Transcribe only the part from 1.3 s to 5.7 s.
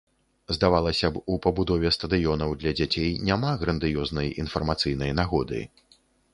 у пабудове стадыёнаў для дзяцей няма грандыёзнай інфармацыйнай нагоды.